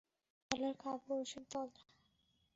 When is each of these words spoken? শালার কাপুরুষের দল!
শালার 0.51 0.75
কাপুরুষের 0.81 1.43
দল! 1.51 1.69